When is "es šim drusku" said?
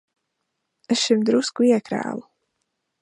0.95-1.67